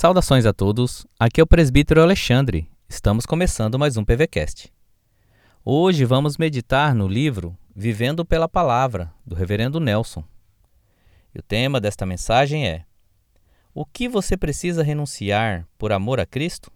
[0.00, 2.70] Saudações a todos, aqui é o presbítero Alexandre.
[2.88, 4.72] Estamos começando mais um PVCast.
[5.64, 10.22] Hoje vamos meditar no livro Vivendo pela Palavra, do Reverendo Nelson.
[11.34, 12.84] E o tema desta mensagem é:
[13.74, 16.70] O que você precisa renunciar por amor a Cristo?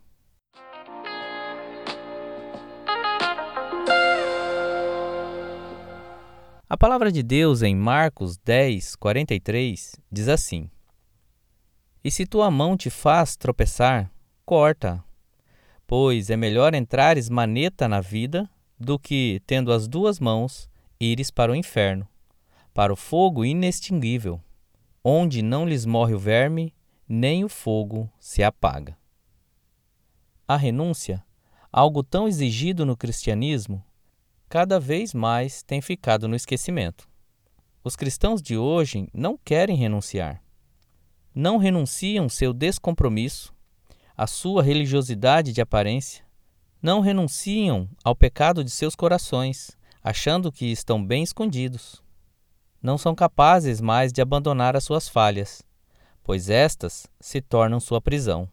[6.68, 10.68] A palavra de Deus em Marcos 10, 43 diz assim:
[12.04, 14.10] E se tua mão te faz tropeçar,
[14.44, 15.02] corta,
[15.86, 21.52] pois é melhor entrares maneta na vida do que, tendo as duas mãos, ires para
[21.52, 22.08] o inferno,
[22.74, 24.40] para o fogo inextinguível,
[25.04, 26.74] onde não lhes morre o verme,
[27.08, 28.96] nem o fogo se apaga.
[30.48, 31.24] A renúncia,
[31.70, 33.84] algo tão exigido no cristianismo,
[34.48, 37.08] cada vez mais tem ficado no esquecimento.
[37.84, 40.42] Os cristãos de hoje não querem renunciar.
[41.34, 43.54] Não renunciam seu descompromisso,
[44.16, 46.24] a sua religiosidade de aparência.
[46.82, 49.70] Não renunciam ao pecado de seus corações,
[50.02, 52.02] achando que estão bem escondidos.
[52.82, 55.62] Não são capazes mais de abandonar as suas falhas,
[56.22, 58.48] pois estas se tornam sua prisão.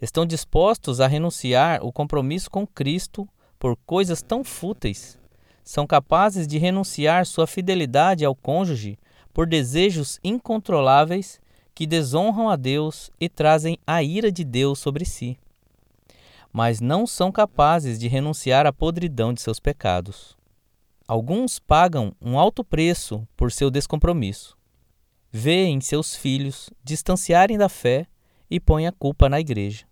[0.00, 5.18] Estão dispostos a renunciar o compromisso com Cristo por coisas tão fúteis,
[5.64, 8.98] são capazes de renunciar sua fidelidade ao cônjuge
[9.32, 11.40] por desejos incontroláveis
[11.74, 15.36] que desonram a Deus e trazem a ira de Deus sobre si.
[16.52, 20.36] Mas não são capazes de renunciar à podridão de seus pecados.
[21.06, 24.56] Alguns pagam um alto preço por seu descompromisso.
[25.30, 28.06] Vêem seus filhos distanciarem da fé
[28.48, 29.84] e põem a culpa na igreja.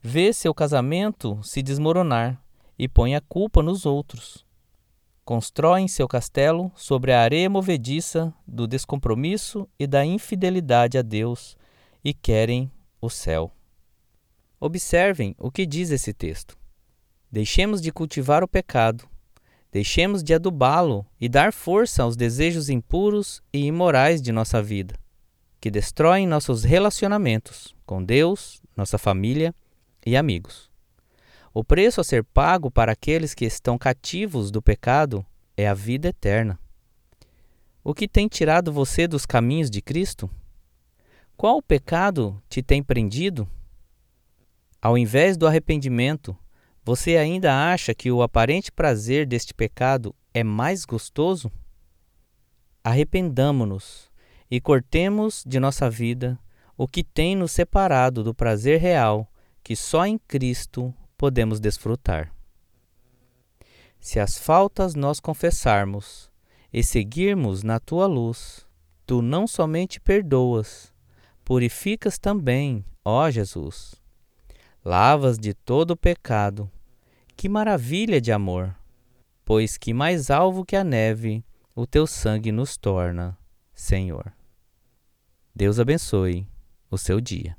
[0.00, 2.40] Vê seu casamento se desmoronar
[2.78, 4.43] e põe a culpa nos outros.
[5.24, 11.56] Constroem seu castelo sobre a areia movediça do descompromisso e da infidelidade a Deus
[12.04, 13.50] e querem o céu.
[14.60, 16.58] Observem o que diz esse texto.
[17.32, 19.08] Deixemos de cultivar o pecado,
[19.72, 24.94] deixemos de adubá-lo e dar força aos desejos impuros e imorais de nossa vida,
[25.58, 29.54] que destroem nossos relacionamentos com Deus, nossa família
[30.04, 30.73] e amigos.
[31.56, 35.24] O preço a ser pago para aqueles que estão cativos do pecado
[35.56, 36.58] é a vida eterna.
[37.84, 40.28] O que tem tirado você dos caminhos de Cristo?
[41.36, 43.48] Qual pecado te tem prendido?
[44.82, 46.36] Ao invés do arrependimento,
[46.82, 51.52] você ainda acha que o aparente prazer deste pecado é mais gostoso?
[52.82, 54.10] Arrependamo-nos
[54.50, 56.36] e cortemos de nossa vida
[56.76, 59.30] o que tem nos separado do prazer real
[59.62, 62.32] que só em Cristo podemos desfrutar.
[64.00, 66.30] Se as faltas nós confessarmos
[66.72, 68.66] e seguirmos na tua luz,
[69.06, 70.92] tu não somente perdoas,
[71.44, 73.94] purificas também, ó Jesus.
[74.84, 76.70] Lavas de todo o pecado.
[77.36, 78.74] Que maravilha de amor!
[79.44, 81.44] Pois que mais alvo que a neve
[81.74, 83.36] o teu sangue nos torna,
[83.74, 84.32] Senhor.
[85.54, 86.46] Deus abençoe
[86.90, 87.56] o seu dia.